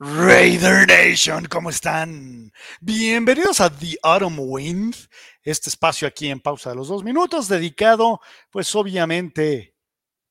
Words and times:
Raider 0.00 0.86
Nation, 0.86 1.46
¿cómo 1.46 1.70
están? 1.70 2.52
Bienvenidos 2.80 3.60
a 3.60 3.68
The 3.68 3.98
Autumn 4.04 4.36
Wind, 4.38 4.94
este 5.42 5.70
espacio 5.70 6.06
aquí 6.06 6.28
en 6.28 6.38
pausa 6.38 6.70
de 6.70 6.76
los 6.76 6.86
dos 6.86 7.02
minutos, 7.02 7.48
dedicado, 7.48 8.20
pues 8.48 8.72
obviamente, 8.76 9.74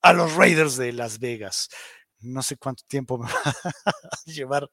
a 0.02 0.14
los 0.14 0.36
Raiders 0.36 0.78
de 0.78 0.94
Las 0.94 1.20
Vegas. 1.20 1.68
No 2.22 2.42
sé 2.44 2.56
cuánto 2.56 2.84
tiempo 2.88 3.18
me 3.18 3.26
va 3.46 3.54
a 3.54 4.32
llevar 4.32 4.72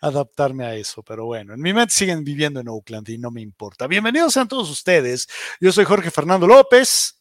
adaptarme 0.00 0.64
a 0.66 0.76
eso, 0.76 1.02
pero 1.02 1.26
bueno, 1.26 1.54
en 1.54 1.60
mi 1.60 1.72
mente 1.72 1.94
siguen 1.94 2.22
viviendo 2.22 2.60
en 2.60 2.68
Oakland 2.68 3.08
y 3.08 3.18
no 3.18 3.32
me 3.32 3.40
importa. 3.40 3.88
Bienvenidos 3.88 4.36
a 4.36 4.46
todos 4.46 4.70
ustedes. 4.70 5.26
Yo 5.60 5.72
soy 5.72 5.84
Jorge 5.84 6.12
Fernando 6.12 6.46
López 6.46 7.20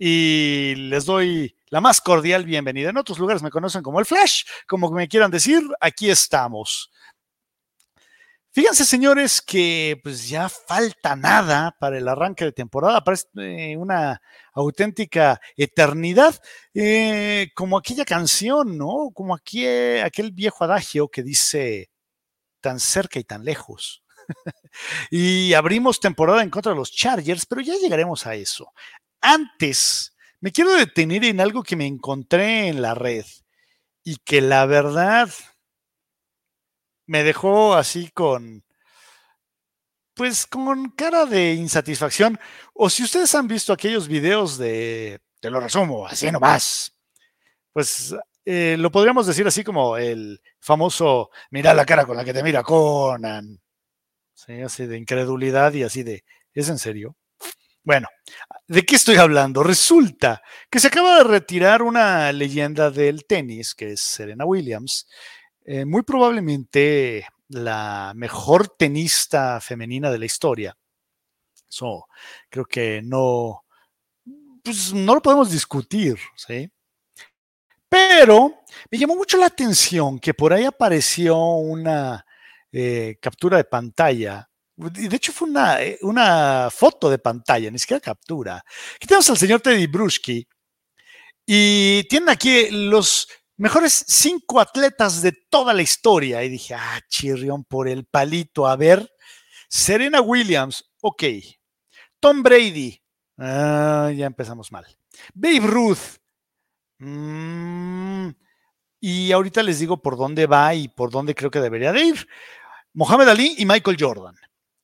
y 0.00 0.74
les 0.76 1.04
doy 1.04 1.55
la 1.68 1.80
más 1.80 2.00
cordial 2.00 2.44
bienvenida. 2.44 2.90
En 2.90 2.96
otros 2.96 3.18
lugares 3.18 3.42
me 3.42 3.50
conocen 3.50 3.82
como 3.82 4.00
el 4.00 4.06
Flash, 4.06 4.44
como 4.66 4.90
me 4.90 5.08
quieran 5.08 5.30
decir, 5.30 5.62
aquí 5.80 6.10
estamos. 6.10 6.90
Fíjense, 8.52 8.86
señores, 8.86 9.42
que 9.42 10.00
pues 10.02 10.30
ya 10.30 10.48
falta 10.48 11.14
nada 11.14 11.76
para 11.78 11.98
el 11.98 12.08
arranque 12.08 12.46
de 12.46 12.52
temporada, 12.52 13.04
parece 13.04 13.28
eh, 13.36 13.76
una 13.76 14.22
auténtica 14.54 15.38
eternidad, 15.58 16.40
eh, 16.72 17.48
como 17.54 17.76
aquella 17.76 18.06
canción, 18.06 18.78
¿no? 18.78 19.10
Como 19.12 19.34
aquel 19.34 20.32
viejo 20.32 20.64
adagio 20.64 21.08
que 21.08 21.22
dice 21.22 21.90
tan 22.62 22.80
cerca 22.80 23.18
y 23.18 23.24
tan 23.24 23.44
lejos. 23.44 24.02
y 25.10 25.52
abrimos 25.52 26.00
temporada 26.00 26.42
en 26.42 26.48
contra 26.50 26.72
de 26.72 26.78
los 26.78 26.92
Chargers, 26.92 27.44
pero 27.44 27.60
ya 27.60 27.74
llegaremos 27.74 28.26
a 28.26 28.34
eso 28.36 28.72
antes, 29.26 30.15
me 30.40 30.52
quiero 30.52 30.74
detener 30.74 31.24
en 31.24 31.40
algo 31.40 31.62
que 31.62 31.76
me 31.76 31.86
encontré 31.86 32.68
en 32.68 32.82
la 32.82 32.94
red 32.94 33.24
y 34.04 34.16
que 34.16 34.40
la 34.40 34.66
verdad 34.66 35.30
me 37.06 37.22
dejó 37.22 37.74
así 37.74 38.10
con, 38.10 38.64
pues 40.14 40.46
con 40.46 40.90
cara 40.90 41.26
de 41.26 41.54
insatisfacción. 41.54 42.38
O 42.74 42.90
si 42.90 43.04
ustedes 43.04 43.34
han 43.34 43.48
visto 43.48 43.72
aquellos 43.72 44.08
videos 44.08 44.58
de, 44.58 45.20
te 45.40 45.50
lo 45.50 45.60
resumo, 45.60 46.06
así 46.06 46.30
nomás, 46.30 46.94
pues 47.72 48.14
eh, 48.44 48.76
lo 48.78 48.90
podríamos 48.90 49.26
decir 49.26 49.46
así 49.46 49.64
como 49.64 49.96
el 49.96 50.40
famoso, 50.60 51.30
mira 51.50 51.74
la 51.74 51.84
cara 51.84 52.06
con 52.06 52.16
la 52.16 52.24
que 52.24 52.32
te 52.32 52.42
mira 52.42 52.62
Conan. 52.62 53.60
Sí, 54.34 54.60
así 54.62 54.86
de 54.86 54.98
incredulidad 54.98 55.72
y 55.72 55.82
así 55.82 56.02
de, 56.02 56.24
¿es 56.52 56.68
en 56.68 56.78
serio? 56.78 57.16
Bueno, 57.86 58.08
¿de 58.66 58.82
qué 58.82 58.96
estoy 58.96 59.14
hablando? 59.14 59.62
Resulta 59.62 60.42
que 60.68 60.80
se 60.80 60.88
acaba 60.88 61.18
de 61.18 61.22
retirar 61.22 61.82
una 61.82 62.32
leyenda 62.32 62.90
del 62.90 63.26
tenis, 63.26 63.76
que 63.76 63.92
es 63.92 64.00
Serena 64.00 64.44
Williams, 64.44 65.06
eh, 65.64 65.84
muy 65.84 66.02
probablemente 66.02 67.28
la 67.48 68.12
mejor 68.16 68.70
tenista 68.70 69.60
femenina 69.60 70.10
de 70.10 70.18
la 70.18 70.24
historia. 70.26 70.76
Eso 71.70 72.08
creo 72.50 72.64
que 72.64 73.02
no, 73.04 73.64
pues 74.64 74.92
no 74.92 75.14
lo 75.14 75.22
podemos 75.22 75.52
discutir, 75.52 76.18
¿sí? 76.34 76.68
Pero 77.88 78.64
me 78.90 78.98
llamó 78.98 79.14
mucho 79.14 79.38
la 79.38 79.46
atención 79.46 80.18
que 80.18 80.34
por 80.34 80.52
ahí 80.52 80.64
apareció 80.64 81.38
una 81.38 82.26
eh, 82.72 83.16
captura 83.20 83.58
de 83.58 83.64
pantalla 83.64 84.50
de 84.76 85.16
hecho, 85.16 85.32
fue 85.32 85.48
una, 85.48 85.82
eh, 85.82 85.98
una 86.02 86.68
foto 86.70 87.08
de 87.08 87.18
pantalla, 87.18 87.70
ni 87.70 87.78
siquiera 87.78 88.00
captura. 88.00 88.62
Aquí 88.96 89.06
tenemos 89.06 89.28
al 89.30 89.38
señor 89.38 89.60
Teddy 89.60 89.86
Bruschi 89.86 90.46
y 91.46 92.04
tienen 92.08 92.28
aquí 92.28 92.70
los 92.70 93.28
mejores 93.56 94.04
cinco 94.06 94.60
atletas 94.60 95.22
de 95.22 95.32
toda 95.32 95.72
la 95.72 95.82
historia. 95.82 96.42
Y 96.44 96.50
dije, 96.50 96.74
ah, 96.74 97.00
chirrión 97.08 97.64
por 97.64 97.88
el 97.88 98.04
palito. 98.04 98.66
A 98.66 98.76
ver, 98.76 99.10
Serena 99.68 100.20
Williams, 100.20 100.84
ok. 101.00 101.24
Tom 102.20 102.42
Brady, 102.42 103.00
ah, 103.38 104.12
ya 104.14 104.26
empezamos 104.26 104.70
mal. 104.72 104.84
Babe 105.34 105.60
Ruth, 105.60 106.18
mm, 106.98 108.28
y 109.00 109.32
ahorita 109.32 109.62
les 109.62 109.78
digo 109.78 110.02
por 110.02 110.16
dónde 110.16 110.46
va 110.46 110.74
y 110.74 110.88
por 110.88 111.10
dónde 111.10 111.34
creo 111.34 111.50
que 111.50 111.60
debería 111.60 111.92
de 111.92 112.04
ir. 112.04 112.28
Mohamed 112.92 113.28
Ali 113.28 113.54
y 113.58 113.66
Michael 113.66 113.96
Jordan. 113.98 114.34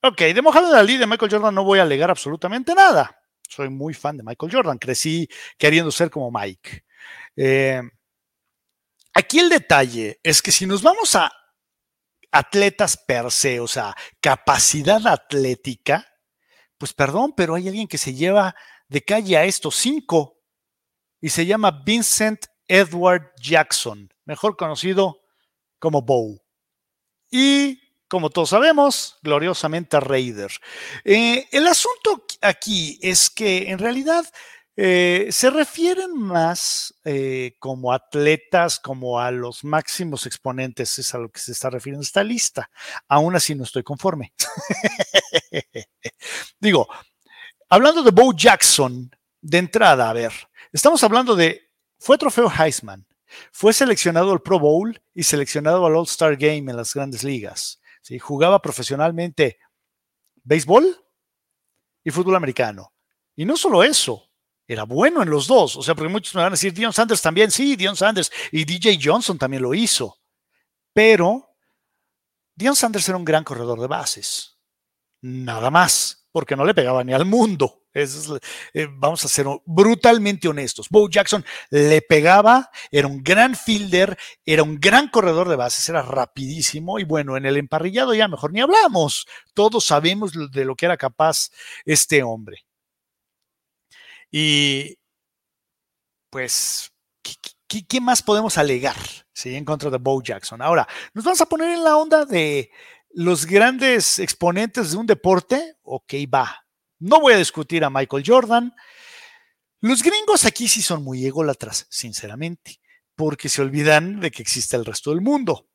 Ok, 0.04 0.20
de 0.20 0.42
Mohamed 0.42 0.72
Ali, 0.72 0.96
de 0.96 1.06
Michael 1.06 1.30
Jordan 1.30 1.54
no 1.54 1.62
voy 1.62 1.78
a 1.78 1.82
alegar 1.82 2.10
absolutamente 2.10 2.74
nada. 2.74 3.22
Soy 3.48 3.68
muy 3.68 3.94
fan 3.94 4.16
de 4.16 4.24
Michael 4.24 4.52
Jordan, 4.52 4.78
crecí 4.78 5.28
queriendo 5.56 5.92
ser 5.92 6.10
como 6.10 6.32
Mike. 6.32 6.84
Eh, 7.36 7.80
aquí 9.14 9.38
el 9.38 9.48
detalle 9.48 10.18
es 10.24 10.42
que 10.42 10.50
si 10.50 10.66
nos 10.66 10.82
vamos 10.82 11.14
a 11.14 11.30
atletas 12.32 12.96
per 12.96 13.30
se, 13.30 13.60
o 13.60 13.68
sea, 13.68 13.94
capacidad 14.20 15.06
atlética, 15.06 16.04
pues 16.78 16.92
perdón, 16.92 17.32
pero 17.36 17.54
hay 17.54 17.68
alguien 17.68 17.86
que 17.86 17.98
se 17.98 18.12
lleva 18.12 18.56
de 18.88 19.04
calle 19.04 19.36
a 19.36 19.44
estos 19.44 19.76
cinco 19.76 20.40
y 21.20 21.28
se 21.28 21.46
llama 21.46 21.82
Vincent 21.86 22.46
Edward 22.66 23.30
Jackson, 23.40 24.12
mejor 24.24 24.56
conocido 24.56 25.20
como 25.78 26.02
Bow. 26.02 26.42
Y 27.30 27.81
como 28.12 28.28
todos 28.28 28.50
sabemos, 28.50 29.16
gloriosamente 29.22 29.98
Raider. 29.98 30.52
Eh, 31.02 31.48
el 31.50 31.66
asunto 31.66 32.26
aquí 32.42 32.98
es 33.00 33.30
que 33.30 33.70
en 33.70 33.78
realidad 33.78 34.26
eh, 34.76 35.28
se 35.30 35.48
refieren 35.48 36.12
más 36.18 36.94
eh, 37.06 37.56
como 37.58 37.90
atletas, 37.90 38.78
como 38.78 39.18
a 39.18 39.30
los 39.30 39.64
máximos 39.64 40.26
exponentes, 40.26 40.98
es 40.98 41.14
a 41.14 41.18
lo 41.18 41.30
que 41.30 41.40
se 41.40 41.52
está 41.52 41.70
refiriendo 41.70 42.02
esta 42.02 42.22
lista. 42.22 42.68
Aún 43.08 43.34
así 43.34 43.54
no 43.54 43.64
estoy 43.64 43.82
conforme. 43.82 44.34
Digo, 46.60 46.86
hablando 47.70 48.02
de 48.02 48.10
Bo 48.10 48.34
Jackson, 48.34 49.10
de 49.40 49.56
entrada, 49.56 50.10
a 50.10 50.12
ver, 50.12 50.34
estamos 50.70 51.02
hablando 51.02 51.34
de, 51.34 51.62
fue 51.98 52.18
trofeo 52.18 52.52
Heisman, 52.52 53.06
fue 53.52 53.72
seleccionado 53.72 54.32
al 54.32 54.42
Pro 54.42 54.58
Bowl 54.58 55.00
y 55.14 55.22
seleccionado 55.22 55.86
al 55.86 55.96
All-Star 55.96 56.36
Game 56.36 56.70
en 56.70 56.76
las 56.76 56.92
grandes 56.92 57.24
ligas. 57.24 57.78
Jugaba 58.20 58.60
profesionalmente 58.60 59.58
béisbol 60.42 60.96
y 62.04 62.10
fútbol 62.10 62.36
americano. 62.36 62.92
Y 63.36 63.44
no 63.44 63.56
solo 63.56 63.82
eso, 63.82 64.30
era 64.66 64.84
bueno 64.84 65.22
en 65.22 65.30
los 65.30 65.46
dos. 65.46 65.76
O 65.76 65.82
sea, 65.82 65.94
porque 65.94 66.12
muchos 66.12 66.34
me 66.34 66.42
van 66.42 66.52
a 66.52 66.56
decir, 66.56 66.72
Dion 66.72 66.92
Sanders 66.92 67.22
también, 67.22 67.50
sí, 67.50 67.76
Dion 67.76 67.96
Sanders 67.96 68.30
y 68.50 68.64
DJ 68.64 68.98
Johnson 69.02 69.38
también 69.38 69.62
lo 69.62 69.74
hizo. 69.74 70.18
Pero 70.92 71.48
Dion 72.54 72.76
Sanders 72.76 73.08
era 73.08 73.16
un 73.16 73.24
gran 73.24 73.44
corredor 73.44 73.80
de 73.80 73.86
bases. 73.86 74.58
Nada 75.22 75.70
más, 75.70 76.28
porque 76.32 76.56
no 76.56 76.64
le 76.64 76.74
pegaba 76.74 77.04
ni 77.04 77.12
al 77.12 77.24
mundo. 77.24 77.81
Eh, 77.94 78.88
vamos 78.90 79.24
a 79.24 79.28
ser 79.28 79.46
brutalmente 79.66 80.48
honestos. 80.48 80.88
Bo 80.90 81.08
Jackson 81.08 81.44
le 81.70 82.02
pegaba, 82.02 82.70
era 82.90 83.06
un 83.06 83.22
gran 83.22 83.54
fielder, 83.54 84.16
era 84.44 84.62
un 84.62 84.78
gran 84.80 85.08
corredor 85.08 85.48
de 85.48 85.56
bases, 85.56 85.88
era 85.88 86.02
rapidísimo 86.02 86.98
y 86.98 87.04
bueno, 87.04 87.36
en 87.36 87.46
el 87.46 87.56
emparrillado 87.56 88.14
ya 88.14 88.28
mejor 88.28 88.52
ni 88.52 88.60
hablamos. 88.60 89.26
Todos 89.54 89.84
sabemos 89.84 90.32
de 90.52 90.64
lo 90.64 90.74
que 90.76 90.86
era 90.86 90.96
capaz 90.96 91.50
este 91.84 92.22
hombre. 92.22 92.64
Y 94.30 94.96
pues, 96.30 96.90
¿qué, 97.68 98.00
más 98.00 98.22
podemos 98.22 98.56
alegar 98.56 98.96
¿sí? 99.34 99.54
en 99.54 99.64
contra 99.66 99.90
de 99.90 99.98
Bo 99.98 100.22
Jackson? 100.22 100.62
Ahora, 100.62 100.88
nos 101.12 101.24
vamos 101.24 101.40
a 101.42 101.46
poner 101.46 101.70
en 101.70 101.84
la 101.84 101.96
onda 101.98 102.24
de 102.24 102.70
los 103.10 103.44
grandes 103.44 104.18
exponentes 104.18 104.92
de 104.92 104.96
un 104.96 105.06
deporte. 105.06 105.76
Ok, 105.82 106.14
va, 106.32 106.61
no 107.02 107.20
voy 107.20 107.34
a 107.34 107.38
discutir 107.38 107.84
a 107.84 107.90
Michael 107.90 108.22
Jordan. 108.24 108.74
Los 109.80 110.02
gringos 110.02 110.44
aquí 110.44 110.68
sí 110.68 110.80
son 110.80 111.02
muy 111.02 111.26
ególatras, 111.26 111.86
sinceramente, 111.90 112.80
porque 113.16 113.48
se 113.48 113.60
olvidan 113.60 114.20
de 114.20 114.30
que 114.30 114.42
existe 114.42 114.76
el 114.76 114.84
resto 114.84 115.10
del 115.10 115.20
mundo. 115.20 115.66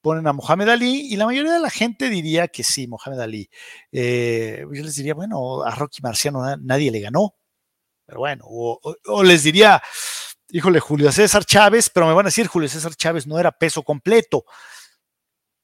Ponen 0.00 0.28
a 0.28 0.32
Mohamed 0.32 0.68
Ali 0.68 1.12
y 1.12 1.16
la 1.16 1.26
mayoría 1.26 1.54
de 1.54 1.60
la 1.60 1.70
gente 1.70 2.08
diría 2.08 2.46
que 2.46 2.62
sí, 2.62 2.86
Mohamed 2.86 3.18
Ali. 3.18 3.50
Eh, 3.90 4.64
yo 4.72 4.82
les 4.84 4.94
diría, 4.94 5.14
bueno, 5.14 5.64
a 5.64 5.74
Rocky 5.74 6.00
Marciano 6.02 6.56
nadie 6.58 6.92
le 6.92 7.00
ganó. 7.00 7.34
Pero 8.06 8.20
bueno, 8.20 8.44
o 8.46 9.24
les 9.24 9.42
diría, 9.42 9.82
híjole, 10.50 10.78
Julio 10.78 11.10
César 11.10 11.44
Chávez, 11.44 11.90
pero 11.90 12.06
me 12.06 12.14
van 12.14 12.26
a 12.26 12.28
decir, 12.28 12.46
Julio 12.46 12.68
César 12.68 12.94
Chávez 12.94 13.26
no 13.26 13.40
era 13.40 13.50
peso 13.50 13.82
completo 13.82 14.44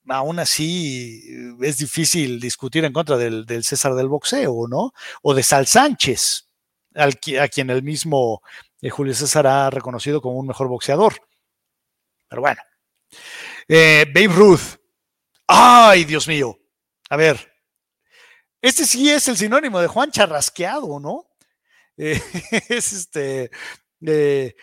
aún 0.09 0.39
así 0.39 1.23
es 1.61 1.79
difícil 1.79 2.41
discutir 2.41 2.85
en 2.85 2.93
contra 2.93 3.17
del, 3.17 3.47
César 3.65 3.95
del 3.95 4.09
boxeo, 4.09 4.67
¿no? 4.69 4.93
O 5.23 5.35
de 5.35 5.43
Sal 5.43 5.67
Sánchez, 5.67 6.49
al, 6.95 7.19
a 7.41 7.49
quien 7.49 7.71
el 7.71 7.83
mismo 7.83 8.43
eh, 8.81 8.91
Julio 8.91 9.15
César 9.15 9.47
ha 9.47 9.71
reconocido 9.71 10.21
como 10.21 10.39
un 10.39 10.47
mejor 10.47 10.69
boxeador. 10.69 11.15
Pero 12.29 12.43
bueno. 12.43 12.61
Eh, 13.69 14.07
Babe 14.13 14.35
Ruth. 14.35 14.77
¡Ay, 15.47 16.05
Dios 16.05 16.27
mío! 16.27 16.59
A 17.09 17.17
ver. 17.17 17.53
Este 18.61 18.85
sí 18.85 19.11
es 19.11 19.29
el 19.29 19.37
sinónimo 19.37 19.81
de 19.81 19.89
Juan 19.89 20.11
Charrasqueado, 20.11 20.99
¿no? 21.01 21.29
Eh, 21.97 22.21
es 22.69 22.93
este 22.93 23.51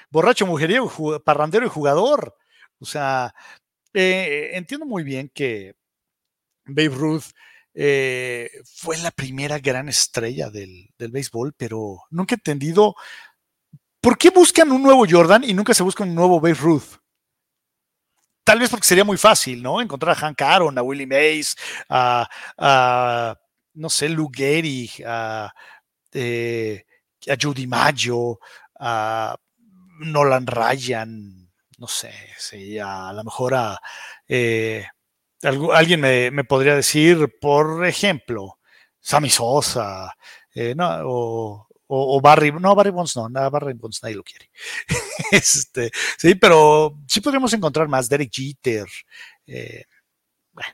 borracho, 0.10 0.46
mujeriego, 0.46 1.20
parrandero 1.24 1.66
y 1.66 1.70
jugador. 1.70 2.36
O 2.80 2.86
sea, 2.86 3.34
eh, 3.94 4.52
entiendo 4.54 4.86
muy 4.86 5.04
bien 5.04 5.30
que 5.34 5.76
Babe 6.66 6.90
Ruth 6.90 7.26
eh, 7.74 8.50
fue 8.66 8.98
la 8.98 9.12
primera 9.12 9.60
gran 9.60 9.90
estrella 9.90 10.50
del, 10.50 10.90
del, 10.98 11.12
béisbol, 11.12 11.54
pero 11.54 12.02
nunca 12.10 12.36
he 12.36 12.38
entendido 12.38 12.96
por 14.02 14.18
qué 14.18 14.30
buscan 14.30 14.72
un 14.72 14.84
nuevo 14.84 15.06
Jordan 15.10 15.44
y 15.44 15.54
nunca 15.54 15.74
se 15.74 15.84
busca 15.84 16.04
un 16.04 16.16
nuevo 16.16 16.40
Babe 16.40 16.56
Ruth. 16.56 16.98
Tal 18.44 18.60
vez 18.60 18.70
porque 18.72 18.88
sería 18.88 19.04
muy 19.04 19.18
fácil, 19.18 19.62
¿no? 19.62 19.80
Encontrar 19.80 20.18
a 20.18 20.20
Hank 20.20 20.42
Aaron, 20.42 20.78
a 20.78 20.82
Willie 20.82 21.06
Mays, 21.06 21.56
a, 21.88 22.28
no 23.76 23.90
sé, 23.90 24.10
Lou 24.10 24.32
Gehrig, 24.34 25.04
a, 25.06 25.54
eh, 26.12 26.84
a 27.28 27.38
Judy 27.40 27.68
Maggio, 27.68 28.40
a 28.80 29.36
Nolan 30.00 30.48
Ryan, 30.48 31.39
no 31.80 31.88
sé, 31.88 32.14
sí, 32.38 32.78
a, 32.78 33.12
lo 33.14 33.24
mejor 33.24 33.56
a 33.56 33.80
eh, 34.28 34.86
alguien 35.42 36.02
me, 36.02 36.30
me, 36.32 36.44
podría 36.44 36.76
decir, 36.76 37.38
por 37.40 37.86
ejemplo, 37.86 38.60
Sammy 39.00 39.30
Sosa, 39.30 40.14
eh, 40.54 40.74
no, 40.76 40.90
o, 41.06 41.68
o, 41.88 42.18
o, 42.18 42.22
Barry, 42.22 42.52
no, 42.52 42.76
Barry 42.76 42.92
Bonds 42.92 43.16
no, 43.16 43.30
nada, 43.30 43.50
Barry 43.50 43.74
Bonds 43.74 44.04
nadie 44.04 44.16
lo 44.16 44.24
quiere. 44.24 44.52
este, 45.32 45.90
sí, 46.18 46.36
pero 46.36 47.00
sí 47.08 47.22
podríamos 47.22 47.54
encontrar 47.54 47.88
más, 47.88 48.10
Derek 48.10 48.32
Jeter. 48.32 48.88
Eh, 49.48 49.86
bueno. 50.52 50.70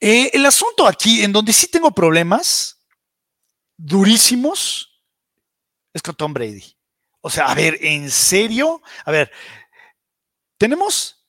el 0.00 0.44
asunto 0.44 0.86
aquí, 0.86 1.22
en 1.22 1.32
donde 1.32 1.52
sí 1.52 1.68
tengo 1.68 1.92
problemas 1.92 2.80
durísimos, 3.76 5.00
es 5.94 6.02
con 6.02 6.14
Tom 6.16 6.34
Brady. 6.34 6.79
O 7.22 7.30
sea, 7.30 7.46
a 7.46 7.54
ver, 7.54 7.78
¿en 7.80 8.10
serio? 8.10 8.82
A 9.04 9.10
ver, 9.10 9.30
tenemos 10.58 11.20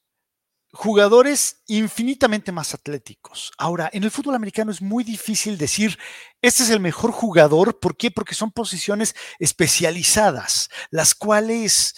jugadores 0.73 1.63
infinitamente 1.67 2.51
más 2.51 2.73
atléticos. 2.73 3.51
Ahora, 3.57 3.89
en 3.91 4.03
el 4.03 4.11
fútbol 4.11 4.35
americano 4.35 4.71
es 4.71 4.81
muy 4.81 5.03
difícil 5.03 5.57
decir, 5.57 5.97
este 6.41 6.63
es 6.63 6.69
el 6.69 6.79
mejor 6.79 7.11
jugador. 7.11 7.79
¿Por 7.79 7.97
qué? 7.97 8.09
Porque 8.09 8.35
son 8.35 8.51
posiciones 8.51 9.15
especializadas, 9.39 10.69
las 10.89 11.13
cuales 11.13 11.95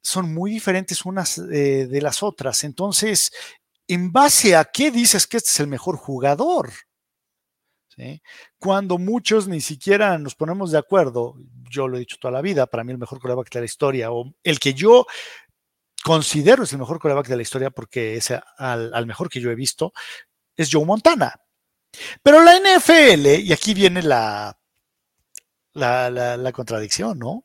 son 0.00 0.32
muy 0.32 0.50
diferentes 0.50 1.04
unas 1.04 1.38
eh, 1.38 1.86
de 1.86 2.00
las 2.00 2.22
otras. 2.22 2.64
Entonces, 2.64 3.30
¿en 3.86 4.10
base 4.10 4.56
a 4.56 4.64
qué 4.64 4.90
dices 4.90 5.26
que 5.26 5.36
este 5.36 5.50
es 5.50 5.60
el 5.60 5.66
mejor 5.66 5.96
jugador? 5.96 6.72
¿Sí? 7.88 8.22
Cuando 8.58 8.96
muchos 8.96 9.48
ni 9.48 9.60
siquiera 9.60 10.18
nos 10.18 10.34
ponemos 10.34 10.70
de 10.70 10.78
acuerdo, 10.78 11.34
yo 11.70 11.88
lo 11.88 11.96
he 11.96 12.00
dicho 12.00 12.16
toda 12.18 12.32
la 12.32 12.42
vida, 12.42 12.66
para 12.66 12.84
mí 12.84 12.92
el 12.92 12.98
mejor 12.98 13.20
coreback 13.20 13.50
de 13.50 13.60
la 13.60 13.66
historia, 13.66 14.10
o 14.10 14.32
el 14.42 14.58
que 14.58 14.74
yo 14.74 15.06
considero 16.02 16.62
es 16.62 16.72
el 16.72 16.78
mejor 16.78 16.98
coreback 16.98 17.26
de 17.28 17.36
la 17.36 17.42
historia 17.42 17.70
porque 17.70 18.16
es 18.16 18.30
al, 18.30 18.94
al, 18.94 19.06
mejor 19.06 19.28
que 19.28 19.40
yo 19.40 19.50
he 19.50 19.54
visto, 19.54 19.92
es 20.56 20.68
Joe 20.72 20.84
Montana. 20.84 21.34
Pero 22.22 22.42
la 22.42 22.58
NFL, 22.58 23.26
y 23.40 23.52
aquí 23.52 23.74
viene 23.74 24.02
la, 24.02 24.56
la, 25.72 26.10
la, 26.10 26.36
la 26.36 26.52
contradicción, 26.52 27.18
¿no? 27.18 27.42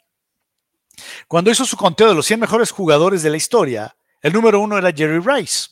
Cuando 1.27 1.49
hizo 1.49 1.65
su 1.65 1.77
conteo 1.77 2.09
de 2.09 2.15
los 2.15 2.25
100 2.25 2.39
mejores 2.39 2.71
jugadores 2.71 3.23
de 3.23 3.29
la 3.29 3.37
historia, 3.37 3.95
el 4.21 4.33
número 4.33 4.59
uno 4.59 4.77
era 4.77 4.91
Jerry 4.91 5.19
Rice. 5.19 5.69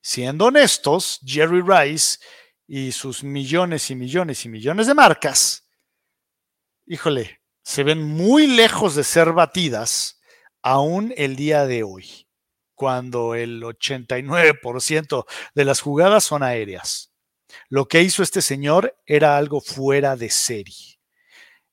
Siendo 0.00 0.46
honestos, 0.46 1.20
Jerry 1.24 1.62
Rice 1.62 2.18
y 2.66 2.92
sus 2.92 3.22
millones 3.22 3.90
y 3.90 3.94
millones 3.94 4.44
y 4.44 4.48
millones 4.48 4.86
de 4.86 4.94
marcas, 4.94 5.63
híjole, 6.86 7.40
se 7.62 7.82
ven 7.82 8.02
muy 8.02 8.46
lejos 8.46 8.94
de 8.94 9.04
ser 9.04 9.32
batidas 9.32 10.20
aún 10.62 11.12
el 11.16 11.36
día 11.36 11.66
de 11.66 11.82
hoy, 11.82 12.28
cuando 12.74 13.34
el 13.34 13.62
89% 13.62 15.24
de 15.54 15.64
las 15.64 15.80
jugadas 15.80 16.24
son 16.24 16.42
aéreas. 16.42 17.12
Lo 17.68 17.86
que 17.86 18.02
hizo 18.02 18.22
este 18.22 18.42
señor 18.42 18.96
era 19.06 19.36
algo 19.36 19.60
fuera 19.60 20.16
de 20.16 20.30
serie. 20.30 20.98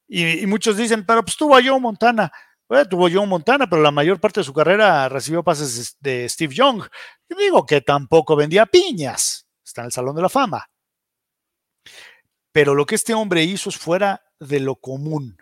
Y, 0.07 0.45
muchos 0.45 0.75
dicen, 0.75 1.05
pero 1.05 1.23
pues 1.23 1.37
tuvo 1.37 1.55
a 1.55 1.63
Joe 1.63 1.79
Montana. 1.79 2.31
Bueno, 2.67 2.87
tuvo 2.87 3.09
Joe 3.09 3.25
Montana, 3.25 3.69
pero 3.69 3.81
la 3.81 3.91
mayor 3.91 4.19
parte 4.19 4.41
de 4.41 4.43
su 4.43 4.53
carrera 4.53 5.07
recibió 5.09 5.43
pases 5.43 5.97
de 5.99 6.27
Steve 6.27 6.53
Young. 6.53 6.83
Yo 7.29 7.37
digo 7.37 7.65
que 7.65 7.81
tampoco 7.81 8.35
vendía 8.35 8.65
piñas. 8.65 9.47
Está 9.63 9.81
en 9.81 9.85
el 9.85 9.91
Salón 9.91 10.15
de 10.15 10.21
la 10.21 10.29
Fama. 10.29 10.69
Pero 12.51 12.75
lo 12.75 12.85
que 12.85 12.95
este 12.95 13.13
hombre 13.13 13.43
hizo 13.43 13.69
es 13.69 13.77
fuera 13.77 14.21
de 14.41 14.59
lo 14.59 14.75
común. 14.75 15.37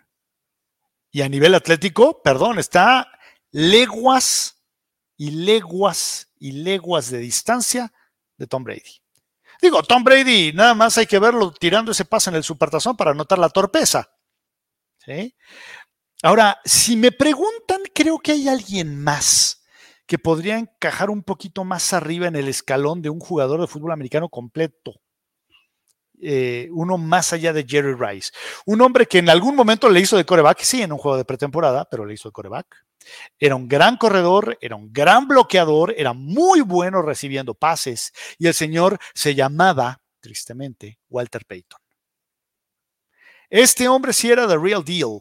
Y 1.10 1.22
a 1.22 1.28
nivel 1.28 1.54
atlético, 1.54 2.22
perdón, 2.22 2.58
está 2.58 3.10
leguas 3.50 4.62
y 5.16 5.30
leguas 5.32 6.32
y 6.38 6.52
leguas 6.52 7.10
de 7.10 7.18
distancia 7.18 7.92
de 8.36 8.46
Tom 8.46 8.62
Brady. 8.62 9.02
Digo, 9.60 9.82
Tom 9.82 10.04
Brady, 10.04 10.52
nada 10.52 10.74
más 10.74 10.96
hay 10.98 11.06
que 11.06 11.18
verlo 11.18 11.52
tirando 11.52 11.92
ese 11.92 12.04
pase 12.04 12.30
en 12.30 12.36
el 12.36 12.44
supertazón 12.44 12.96
para 12.96 13.12
notar 13.12 13.38
la 13.38 13.48
torpeza. 13.48 14.08
Ahora, 16.22 16.60
si 16.64 16.96
me 16.96 17.12
preguntan, 17.12 17.80
creo 17.94 18.18
que 18.18 18.32
hay 18.32 18.48
alguien 18.48 19.02
más 19.02 19.64
que 20.06 20.18
podría 20.18 20.58
encajar 20.58 21.10
un 21.10 21.22
poquito 21.22 21.64
más 21.64 21.92
arriba 21.92 22.26
en 22.26 22.36
el 22.36 22.48
escalón 22.48 23.02
de 23.02 23.10
un 23.10 23.20
jugador 23.20 23.60
de 23.60 23.66
fútbol 23.66 23.92
americano 23.92 24.28
completo. 24.28 25.00
Eh, 26.22 26.68
uno 26.72 26.98
más 26.98 27.32
allá 27.32 27.52
de 27.52 27.64
Jerry 27.66 27.94
Rice. 27.94 28.30
Un 28.66 28.80
hombre 28.82 29.06
que 29.06 29.18
en 29.18 29.30
algún 29.30 29.56
momento 29.56 29.88
le 29.88 30.00
hizo 30.00 30.16
de 30.16 30.26
coreback, 30.26 30.60
sí, 30.60 30.82
en 30.82 30.92
un 30.92 30.98
juego 30.98 31.16
de 31.16 31.24
pretemporada, 31.24 31.88
pero 31.90 32.04
le 32.04 32.14
hizo 32.14 32.28
de 32.28 32.32
coreback. 32.32 32.84
Era 33.38 33.56
un 33.56 33.66
gran 33.66 33.96
corredor, 33.96 34.58
era 34.60 34.76
un 34.76 34.92
gran 34.92 35.26
bloqueador, 35.26 35.94
era 35.96 36.12
muy 36.12 36.60
bueno 36.60 37.00
recibiendo 37.00 37.54
pases 37.54 38.12
y 38.38 38.46
el 38.46 38.54
señor 38.54 38.98
se 39.14 39.34
llamaba, 39.34 40.02
tristemente, 40.20 40.98
Walter 41.08 41.46
Payton. 41.46 41.80
Este 43.48 43.88
hombre 43.88 44.12
sí 44.12 44.30
era 44.30 44.46
the 44.46 44.58
real 44.58 44.84
deal. 44.84 45.20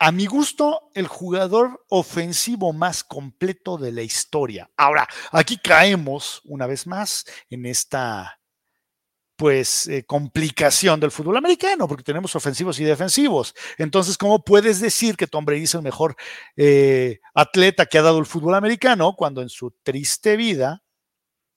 A 0.00 0.12
mi 0.12 0.26
gusto, 0.26 0.90
el 0.94 1.08
jugador 1.08 1.84
ofensivo 1.88 2.72
más 2.72 3.02
completo 3.02 3.78
de 3.78 3.90
la 3.90 4.02
historia. 4.02 4.70
Ahora, 4.76 5.08
aquí 5.32 5.58
caemos 5.58 6.40
una 6.44 6.68
vez 6.68 6.86
más 6.86 7.24
en 7.50 7.66
esta 7.66 8.38
pues 9.38 9.86
eh, 9.86 10.04
complicación 10.04 10.98
del 10.98 11.12
fútbol 11.12 11.36
americano, 11.36 11.86
porque 11.86 12.02
tenemos 12.02 12.34
ofensivos 12.34 12.80
y 12.80 12.84
defensivos. 12.84 13.54
Entonces, 13.78 14.18
¿cómo 14.18 14.42
puedes 14.42 14.80
decir 14.80 15.16
que 15.16 15.28
Tom 15.28 15.44
Brady 15.44 15.62
es 15.62 15.74
el 15.76 15.82
mejor 15.82 16.16
eh, 16.56 17.20
atleta 17.34 17.86
que 17.86 17.98
ha 17.98 18.02
dado 18.02 18.18
el 18.18 18.26
fútbol 18.26 18.56
americano 18.56 19.14
cuando 19.16 19.40
en 19.40 19.48
su 19.48 19.70
triste 19.84 20.36
vida 20.36 20.82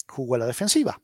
jugó 0.07 0.35
a 0.35 0.37
la 0.37 0.45
defensiva? 0.45 1.01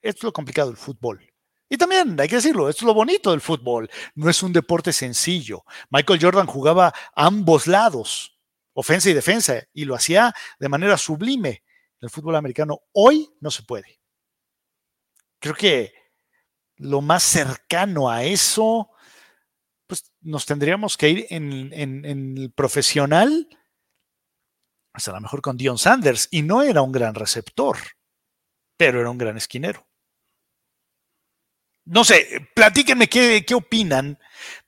Esto 0.00 0.18
es 0.18 0.24
lo 0.24 0.32
complicado 0.32 0.68
del 0.68 0.76
fútbol. 0.76 1.28
Y 1.68 1.76
también, 1.76 2.20
hay 2.20 2.28
que 2.28 2.36
decirlo, 2.36 2.68
esto 2.68 2.84
es 2.84 2.86
lo 2.86 2.94
bonito 2.94 3.32
del 3.32 3.40
fútbol. 3.40 3.90
No 4.14 4.30
es 4.30 4.44
un 4.44 4.52
deporte 4.52 4.92
sencillo. 4.92 5.64
Michael 5.90 6.20
Jordan 6.22 6.46
jugaba 6.46 6.94
ambos 7.16 7.66
lados, 7.66 8.38
ofensa 8.74 9.10
y 9.10 9.12
defensa, 9.12 9.64
y 9.72 9.86
lo 9.86 9.96
hacía 9.96 10.32
de 10.60 10.68
manera 10.68 10.96
sublime. 10.96 11.64
El 12.00 12.10
fútbol 12.10 12.36
americano 12.36 12.78
hoy 12.92 13.28
no 13.40 13.50
se 13.50 13.64
puede 13.64 13.99
creo 15.40 15.54
que 15.54 15.92
lo 16.76 17.00
más 17.00 17.22
cercano 17.22 18.10
a 18.10 18.24
eso, 18.24 18.90
pues 19.86 20.12
nos 20.20 20.46
tendríamos 20.46 20.96
que 20.96 21.08
ir 21.08 21.26
en, 21.30 21.72
el 22.04 22.52
profesional, 22.52 23.48
pues 24.92 25.08
a 25.08 25.12
lo 25.12 25.20
mejor 25.20 25.42
con 25.42 25.56
Dion 25.56 25.78
Sanders, 25.78 26.28
y 26.30 26.42
no 26.42 26.62
era 26.62 26.82
un 26.82 26.92
gran 26.92 27.14
receptor, 27.14 27.76
pero 28.76 29.00
era 29.00 29.10
un 29.10 29.18
gran 29.18 29.36
esquinero. 29.36 29.86
No 31.84 32.04
sé, 32.04 32.48
platíquenme 32.54 33.08
qué, 33.08 33.44
qué 33.46 33.54
opinan. 33.54 34.18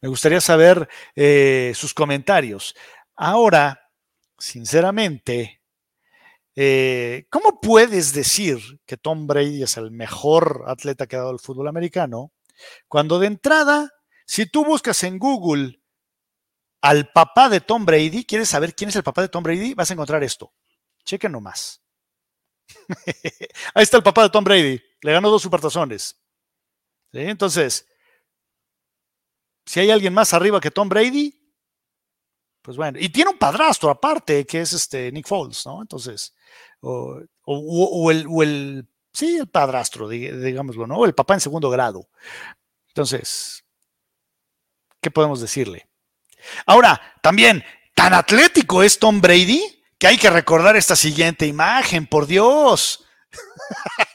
Me 0.00 0.08
gustaría 0.08 0.40
saber 0.40 0.88
eh, 1.14 1.72
sus 1.74 1.94
comentarios. 1.94 2.74
Ahora, 3.14 3.90
sinceramente, 4.38 5.61
eh, 6.54 7.26
¿Cómo 7.30 7.60
puedes 7.60 8.12
decir 8.12 8.58
que 8.84 8.96
Tom 8.96 9.26
Brady 9.26 9.62
es 9.62 9.76
el 9.76 9.90
mejor 9.90 10.64
atleta 10.66 11.06
que 11.06 11.16
ha 11.16 11.20
dado 11.20 11.32
el 11.32 11.38
fútbol 11.38 11.68
americano 11.68 12.32
cuando 12.88 13.18
de 13.18 13.26
entrada, 13.26 13.90
si 14.26 14.46
tú 14.46 14.64
buscas 14.64 15.02
en 15.04 15.18
Google 15.18 15.80
al 16.80 17.10
papá 17.10 17.48
de 17.48 17.60
Tom 17.60 17.84
Brady, 17.84 18.24
quieres 18.24 18.48
saber 18.48 18.74
quién 18.74 18.90
es 18.90 18.96
el 18.96 19.02
papá 19.02 19.22
de 19.22 19.28
Tom 19.28 19.42
Brady, 19.42 19.74
vas 19.74 19.90
a 19.90 19.94
encontrar 19.94 20.22
esto. 20.22 20.52
Chequen 21.04 21.32
nomás. 21.32 21.82
Ahí 23.74 23.82
está 23.82 23.96
el 23.96 24.02
papá 24.02 24.24
de 24.24 24.30
Tom 24.30 24.44
Brady. 24.44 24.80
Le 25.00 25.12
ganó 25.12 25.30
dos 25.30 25.42
supertazones. 25.42 26.20
¿Sí? 27.12 27.20
Entonces, 27.20 27.86
si 29.64 29.80
hay 29.80 29.90
alguien 29.90 30.12
más 30.12 30.34
arriba 30.34 30.60
que 30.60 30.70
Tom 30.70 30.88
Brady, 30.88 31.41
pues 32.62 32.76
bueno, 32.76 32.98
y 33.00 33.08
tiene 33.08 33.30
un 33.30 33.38
padrastro 33.38 33.90
aparte, 33.90 34.46
que 34.46 34.60
es 34.60 34.72
este 34.72 35.10
Nick 35.10 35.26
Foles, 35.26 35.66
¿no? 35.66 35.82
Entonces, 35.82 36.32
o, 36.80 37.18
el, 38.10 38.26
o 38.28 38.42
el, 38.42 38.86
sí, 39.12 39.36
el 39.36 39.48
padrastro, 39.48 40.08
digámoslo, 40.08 40.86
¿no? 40.86 40.96
O 40.98 41.04
el 41.04 41.14
papá 41.14 41.34
en 41.34 41.40
segundo 41.40 41.68
grado. 41.70 42.08
Entonces, 42.88 43.64
¿qué 45.00 45.10
podemos 45.10 45.40
decirle? 45.40 45.88
Ahora, 46.66 47.00
también, 47.20 47.64
tan 47.94 48.14
atlético 48.14 48.82
es 48.82 48.98
Tom 48.98 49.20
Brady 49.20 49.82
que 49.98 50.06
hay 50.06 50.18
que 50.18 50.30
recordar 50.30 50.76
esta 50.76 50.96
siguiente 50.96 51.46
imagen, 51.46 52.06
por 52.06 52.26
Dios. 52.26 53.04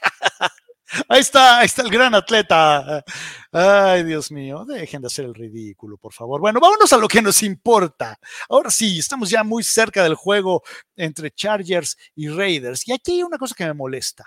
Ahí 1.08 1.20
está, 1.20 1.58
ahí 1.58 1.66
está 1.66 1.82
el 1.82 1.90
gran 1.90 2.14
atleta. 2.14 3.04
Ay, 3.52 4.04
Dios 4.04 4.30
mío, 4.30 4.64
dejen 4.64 5.02
de 5.02 5.06
hacer 5.06 5.24
el 5.24 5.34
ridículo, 5.34 5.98
por 5.98 6.12
favor. 6.12 6.40
Bueno, 6.40 6.60
vámonos 6.60 6.92
a 6.92 6.96
lo 6.96 7.08
que 7.08 7.22
nos 7.22 7.42
importa. 7.42 8.18
Ahora 8.48 8.70
sí, 8.70 8.98
estamos 8.98 9.30
ya 9.30 9.44
muy 9.44 9.62
cerca 9.62 10.02
del 10.02 10.14
juego 10.14 10.62
entre 10.96 11.30
Chargers 11.30 11.96
y 12.14 12.28
Raiders. 12.28 12.86
Y 12.88 12.92
aquí 12.92 13.12
hay 13.12 13.22
una 13.22 13.38
cosa 13.38 13.54
que 13.54 13.66
me 13.66 13.74
molesta. 13.74 14.24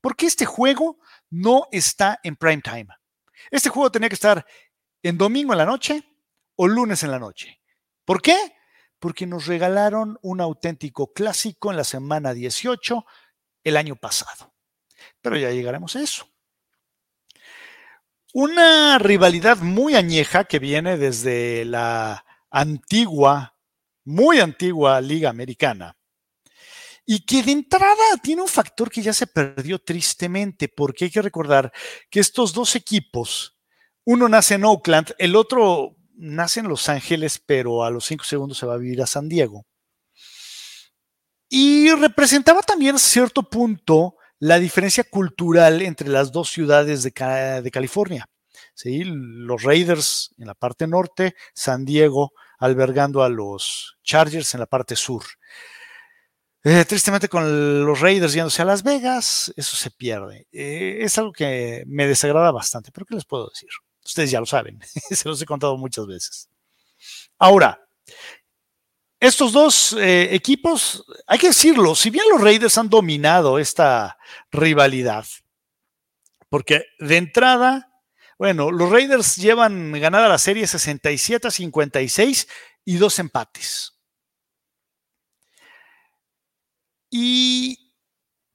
¿Por 0.00 0.16
qué 0.16 0.26
este 0.26 0.44
juego 0.44 0.98
no 1.30 1.66
está 1.70 2.20
en 2.22 2.36
prime 2.36 2.62
time? 2.62 2.88
Este 3.50 3.68
juego 3.68 3.90
tenía 3.90 4.08
que 4.08 4.14
estar 4.14 4.44
en 5.02 5.18
domingo 5.18 5.52
en 5.52 5.58
la 5.58 5.66
noche 5.66 6.02
o 6.56 6.66
lunes 6.66 7.02
en 7.02 7.10
la 7.10 7.18
noche. 7.18 7.60
¿Por 8.04 8.22
qué? 8.22 8.36
Porque 8.98 9.26
nos 9.26 9.46
regalaron 9.46 10.18
un 10.22 10.40
auténtico 10.40 11.12
clásico 11.12 11.70
en 11.70 11.76
la 11.76 11.84
semana 11.84 12.32
18 12.32 13.04
el 13.64 13.76
año 13.76 13.96
pasado. 13.96 14.55
Pero 15.20 15.36
ya 15.36 15.50
llegaremos 15.50 15.96
a 15.96 16.02
eso. 16.02 16.28
Una 18.32 18.98
rivalidad 18.98 19.58
muy 19.58 19.94
añeja 19.94 20.44
que 20.44 20.58
viene 20.58 20.98
desde 20.98 21.64
la 21.64 22.24
antigua, 22.50 23.56
muy 24.04 24.40
antigua 24.40 25.00
Liga 25.00 25.30
Americana. 25.30 25.96
Y 27.06 27.24
que 27.24 27.42
de 27.42 27.52
entrada 27.52 28.16
tiene 28.22 28.42
un 28.42 28.48
factor 28.48 28.90
que 28.90 29.00
ya 29.00 29.12
se 29.12 29.26
perdió 29.26 29.78
tristemente, 29.78 30.68
porque 30.68 31.06
hay 31.06 31.10
que 31.10 31.22
recordar 31.22 31.72
que 32.10 32.20
estos 32.20 32.52
dos 32.52 32.74
equipos, 32.76 33.56
uno 34.04 34.28
nace 34.28 34.54
en 34.54 34.64
Oakland, 34.64 35.14
el 35.18 35.36
otro 35.36 35.96
nace 36.16 36.60
en 36.60 36.68
Los 36.68 36.88
Ángeles, 36.88 37.38
pero 37.38 37.84
a 37.84 37.90
los 37.90 38.04
cinco 38.06 38.24
segundos 38.24 38.58
se 38.58 38.66
va 38.66 38.74
a 38.74 38.78
vivir 38.78 39.00
a 39.02 39.06
San 39.06 39.28
Diego. 39.28 39.64
Y 41.48 41.90
representaba 41.92 42.60
también 42.62 42.98
cierto 42.98 43.44
punto 43.44 44.16
la 44.38 44.58
diferencia 44.58 45.04
cultural 45.04 45.82
entre 45.82 46.08
las 46.08 46.32
dos 46.32 46.50
ciudades 46.50 47.02
de, 47.02 47.12
California. 47.12 48.28
¿sí? 48.74 49.02
Los 49.04 49.62
Raiders 49.62 50.30
en 50.38 50.46
la 50.46 50.54
parte 50.54 50.86
norte, 50.86 51.34
San 51.54 51.84
Diego 51.84 52.32
albergando 52.58 53.22
a 53.22 53.28
los 53.28 53.98
Chargers 54.02 54.54
en 54.54 54.60
la 54.60 54.66
parte 54.66 54.96
sur. 54.96 55.22
Eh, 56.64 56.84
tristemente 56.84 57.28
con 57.28 57.84
los 57.84 58.00
Raiders 58.00 58.32
yéndose 58.32 58.60
a 58.60 58.64
Las 58.64 58.82
Vegas, 58.82 59.52
eso 59.56 59.76
se 59.76 59.90
pierde. 59.90 60.48
Eh, 60.50 60.98
es 61.00 61.16
algo 61.16 61.32
que 61.32 61.84
me 61.86 62.08
desagrada 62.08 62.50
bastante, 62.50 62.90
pero 62.90 63.06
¿qué 63.06 63.14
les 63.14 63.24
puedo 63.24 63.48
decir? 63.48 63.68
Ustedes 64.04 64.30
ya 64.30 64.40
lo 64.40 64.46
saben, 64.46 64.80
se 65.10 65.28
los 65.28 65.40
he 65.40 65.46
contado 65.46 65.76
muchas 65.76 66.06
veces. 66.06 66.48
Ahora, 67.38 67.86
estos 69.18 69.52
dos 69.52 69.94
eh, 69.94 70.34
equipos, 70.34 71.04
hay 71.26 71.38
que 71.38 71.48
decirlo, 71.48 71.94
si 71.94 72.10
bien 72.10 72.24
los 72.30 72.40
Raiders 72.40 72.76
han 72.78 72.90
dominado 72.90 73.58
esta 73.58 74.18
rivalidad, 74.50 75.24
porque 76.48 76.84
de 76.98 77.16
entrada, 77.16 77.92
bueno, 78.38 78.70
los 78.70 78.90
Raiders 78.90 79.36
llevan 79.36 79.92
ganada 79.92 80.28
la 80.28 80.38
serie 80.38 80.66
67 80.66 81.48
a 81.48 81.50
56 81.50 82.48
y 82.84 82.96
dos 82.96 83.18
empates. 83.18 83.92
Y 87.10 87.94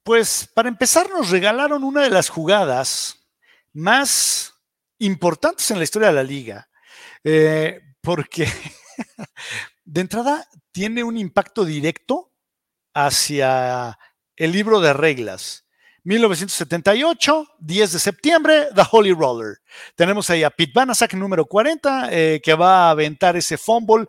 pues 0.04 0.48
para 0.54 0.68
empezar 0.68 1.10
nos 1.10 1.30
regalaron 1.30 1.84
una 1.84 2.02
de 2.02 2.10
las 2.10 2.28
jugadas 2.28 3.28
más 3.72 4.54
importantes 4.98 5.70
en 5.70 5.78
la 5.78 5.84
historia 5.84 6.08
de 6.08 6.14
la 6.14 6.22
liga, 6.22 6.68
eh, 7.24 7.80
porque 8.00 8.46
de 9.84 10.00
entrada 10.00 10.48
tiene 10.72 11.04
un 11.04 11.16
impacto 11.18 11.64
directo 11.64 12.32
hacia 12.94 13.98
el 14.36 14.52
libro 14.52 14.80
de 14.80 14.92
reglas. 14.92 15.66
1978, 16.04 17.46
10 17.60 17.92
de 17.92 17.98
septiembre, 17.98 18.68
The 18.74 18.82
Holy 18.90 19.12
Roller. 19.12 19.58
Tenemos 19.94 20.28
ahí 20.30 20.42
a 20.42 20.50
Pete 20.50 20.72
Banasak, 20.74 21.14
número 21.14 21.46
40, 21.46 22.08
eh, 22.10 22.40
que 22.42 22.54
va 22.54 22.88
a 22.88 22.90
aventar 22.90 23.36
ese 23.36 23.56
fumble, 23.56 24.06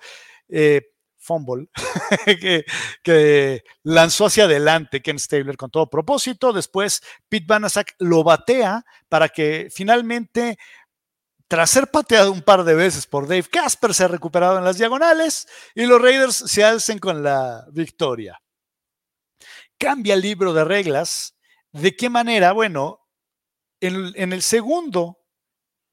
eh, 0.50 0.82
fumble 1.20 1.68
que, 3.04 3.64
lanzó 3.84 4.26
hacia 4.26 4.46
adelante 4.46 5.02
Ken 5.02 5.20
Stabler 5.20 5.56
con 5.56 5.70
todo 5.70 5.88
propósito. 5.88 6.52
Después, 6.52 7.02
Pete 7.30 7.46
Banasak 7.48 7.94
lo 8.00 8.24
batea 8.24 8.84
para 9.08 9.30
que 9.30 9.70
finalmente 9.72 10.58
tras 11.54 11.70
ser 11.70 11.92
pateado 11.92 12.32
un 12.32 12.42
par 12.42 12.64
de 12.64 12.74
veces 12.74 13.06
por 13.06 13.28
Dave 13.28 13.44
Casper, 13.44 13.94
se 13.94 14.04
ha 14.04 14.08
recuperado 14.08 14.58
en 14.58 14.64
las 14.64 14.80
diagonales 14.80 15.48
y 15.76 15.86
los 15.86 16.02
Raiders 16.02 16.36
se 16.36 16.64
alcen 16.64 16.98
con 16.98 17.22
la 17.22 17.68
victoria. 17.72 18.42
Cambia 19.78 20.16
el 20.16 20.22
libro 20.22 20.52
de 20.52 20.64
reglas. 20.64 21.38
¿De 21.72 21.96
qué 21.96 22.10
manera? 22.10 22.54
Bueno, 22.54 23.02
en, 23.80 24.34
el 24.34 24.42
segundo 24.42 25.20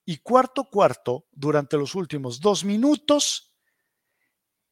y 0.07 0.17
cuarto 0.21 0.64
cuarto, 0.64 1.26
durante 1.31 1.76
los 1.76 1.95
últimos 1.95 2.40
dos 2.40 2.64
minutos, 2.64 3.52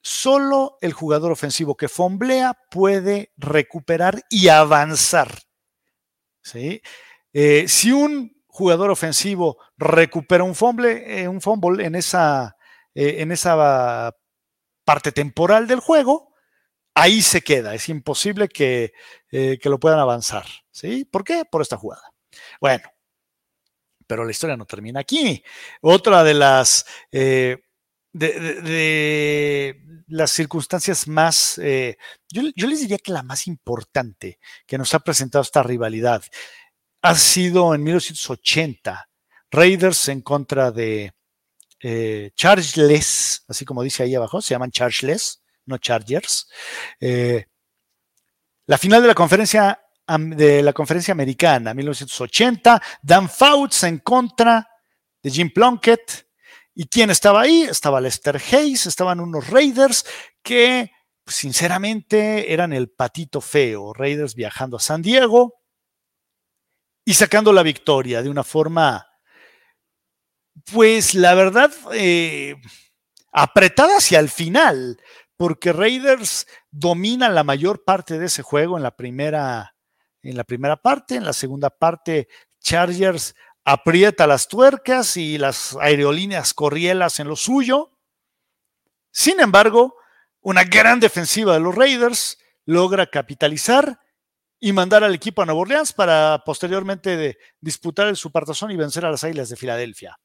solo 0.01 0.79
el 0.81 0.95
jugador 0.95 1.33
ofensivo 1.33 1.77
que 1.77 1.89
fomblea 1.89 2.59
puede 2.71 3.35
recuperar 3.37 4.23
y 4.31 4.49
avanzar. 4.49 5.39
¿Sí? 6.41 6.81
Eh, 7.35 7.69
si 7.69 7.93
un 7.93 8.38
jugador 8.59 8.91
ofensivo 8.91 9.57
recupera 9.77 10.43
un 10.43 10.57
fumble, 10.57 11.21
eh, 11.21 11.29
un 11.29 11.41
fumble 11.41 11.87
en 11.87 11.95
esa, 11.95 12.57
eh, 12.93 13.19
en 13.19 13.31
esa 13.31 14.13
parte 14.85 15.13
temporal 15.13 15.69
del 15.69 15.79
juego, 15.79 16.35
ahí 16.93 17.23
se 17.23 17.43
queda. 17.43 17.77
Es 17.77 17.89
imposible 17.89 18.49
que, 18.49 18.93
eh, 19.31 19.61
que, 19.63 19.69
lo 19.69 19.79
puedan 19.79 20.01
avanzar. 20.01 20.45
¿sí? 20.73 21.05
¿Por 21.05 21.23
qué? 21.23 21.45
Por 21.45 21.63
esta 21.63 21.77
jugada. 21.77 22.03
Bueno, 22.61 22.91
pero 24.09 24.25
la 24.25 24.33
historia 24.33 24.57
no 24.57 24.67
termina 24.67 24.99
aquí. 24.99 25.41
Otra 25.81 26.25
de 26.25 26.35
las, 26.35 26.85
de, 27.13 27.63
las 30.09 30.31
circunstancias 30.33 31.07
más, 31.07 31.61
yo, 32.29 32.43
yo 32.57 32.67
les 32.67 32.81
diría 32.81 32.99
que 32.99 33.13
la 33.13 33.23
más 33.23 33.47
importante 33.47 34.41
que 34.67 34.79
nos 34.79 34.93
ha 34.95 34.99
presentado 34.99 35.43
esta 35.43 35.63
rivalidad 35.63 36.25
ha 37.03 37.15
sido 37.15 37.75
en 37.75 37.83
1980, 37.83 39.09
Raiders 39.51 40.09
en 40.09 40.21
contra 40.21 40.71
de 40.71 41.13
eh, 41.81 42.31
Chargeless, 42.35 43.45
así 43.49 43.65
como 43.65 43.83
dice 43.83 44.03
ahí 44.03 44.15
abajo, 44.15 44.43
se 44.43 44.55
llaman 44.55 44.71
Chargeless, 44.71 45.43
no 45.67 45.79
Chargers. 45.79 46.49
Eh, 47.01 47.47
la 48.67 48.79
final 48.79 49.03
de 49.03 49.09
la 49.09 49.15
conferencia 49.15 49.81
de 50.17 50.63
la 50.63 50.73
conferencia 50.73 51.13
americana, 51.13 51.75
1980, 51.75 52.83
Dan 53.03 53.29
Fouts 53.29 53.85
en 53.85 53.99
contra 53.99 54.67
de 55.23 55.31
Jim 55.31 55.51
Plunkett. 55.53 56.27
¿Y 56.75 56.87
quién 56.87 57.11
estaba 57.11 57.43
ahí? 57.43 57.63
Estaba 57.63 58.01
Lester 58.01 58.41
Hayes, 58.53 58.87
estaban 58.87 59.21
unos 59.21 59.49
Raiders 59.49 60.07
que, 60.43 60.91
sinceramente, 61.27 62.53
eran 62.53 62.73
el 62.73 62.89
patito 62.89 63.43
feo. 63.43 63.93
Raiders 63.93 64.35
viajando 64.35 64.79
a 64.79 64.81
San 64.81 65.03
Diego, 65.03 65.58
y 67.09 67.15
sacando 67.15 67.55
la 67.55 67.63
victoria 67.63 68.21
de 68.21 68.29
una 68.29 68.45
forma, 68.45 69.09
pues 70.71 71.15
la 71.15 71.33
verdad, 71.33 71.73
eh, 71.95 72.55
apretada 73.33 73.97
hacia 73.97 74.19
el 74.19 74.29
final, 74.29 75.01
porque 75.35 75.73
Raiders 75.73 76.47
domina 76.71 77.31
la 77.31 77.45
mayor 77.45 77.83
parte 77.83 78.19
de 78.19 78.27
ese 78.27 78.43
juego 78.43 78.77
en 78.77 78.83
la 78.83 78.95
primera, 78.95 79.75
en 80.21 80.37
la 80.37 80.45
primera 80.45 80.77
parte, 80.77 81.15
en 81.15 81.25
la 81.25 81.33
segunda 81.33 81.71
parte 81.71 82.29
Chargers 82.61 83.35
aprieta 83.65 84.27
las 84.27 84.47
tuercas 84.47 85.17
y 85.17 85.39
las 85.39 85.79
aerolíneas 85.81 86.53
corrielas 86.53 87.21
en 87.21 87.29
lo 87.29 87.37
suyo. 87.37 87.99
Sin 89.11 89.41
embargo, 89.41 89.95
una 90.43 90.63
gran 90.65 91.01
defensiva 91.01 91.55
de 91.55 91.61
los 91.61 91.75
Raiders 91.75 92.37
logra 92.67 93.07
capitalizar 93.07 93.99
y 94.61 94.73
mandar 94.73 95.05
al 95.05 95.15
equipo 95.15 95.43
a 95.43 95.47
Nueva 95.47 95.61
Orleans 95.61 95.93
para 95.93 96.43
posteriormente 96.45 97.39
disputar 97.61 98.09
el 98.09 98.17
Supertazón 98.17 98.71
y 98.71 98.77
vencer 98.77 99.05
a 99.05 99.11
las 99.11 99.25
Águilas 99.25 99.49
de 99.49 99.57
Filadelfia. 99.57 100.19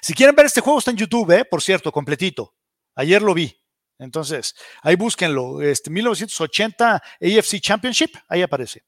Si 0.00 0.14
quieren 0.14 0.36
ver 0.36 0.46
este 0.46 0.60
juego 0.60 0.78
está 0.78 0.90
en 0.90 0.96
YouTube, 0.96 1.30
¿eh? 1.32 1.44
por 1.44 1.62
cierto, 1.62 1.90
completito. 1.90 2.54
Ayer 2.94 3.20
lo 3.22 3.34
vi. 3.34 3.60
Entonces, 3.98 4.54
ahí 4.82 4.96
búsquenlo. 4.96 5.62
Este, 5.62 5.90
1980 5.90 6.94
AFC 6.94 7.60
Championship, 7.60 8.14
ahí 8.28 8.42
aparece. 8.42 8.84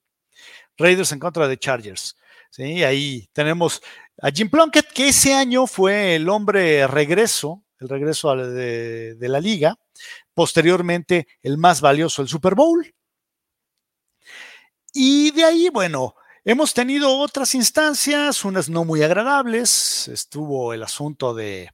Raiders 0.77 1.13
en 1.13 1.19
contra 1.19 1.49
de 1.49 1.59
Chargers. 1.59 2.17
¿sí? 2.51 2.85
Ahí 2.85 3.29
tenemos 3.33 3.83
a 4.21 4.31
Jim 4.31 4.49
Plunkett, 4.49 4.93
que 4.93 5.09
ese 5.09 5.35
año 5.35 5.67
fue 5.67 6.15
el 6.17 6.29
hombre 6.29 6.87
regreso, 6.87 7.65
el 7.79 7.89
regreso 7.89 8.35
de, 8.37 9.15
de 9.15 9.29
la 9.29 9.41
liga. 9.41 9.77
Posteriormente, 10.35 11.27
el 11.43 11.59
más 11.59 11.81
valioso, 11.81 12.23
el 12.23 12.29
Super 12.29 12.55
Bowl. 12.55 12.95
Y 14.99 15.31
de 15.33 15.45
ahí, 15.45 15.69
bueno, 15.69 16.15
hemos 16.43 16.73
tenido 16.73 17.19
otras 17.19 17.55
instancias, 17.55 18.47
unas 18.47 18.71
no 18.71 18.87
muy 18.87 19.03
agradables. 19.03 20.09
Estuvo 20.09 20.73
el 20.73 20.83
asunto 20.83 21.35
de 21.35 21.69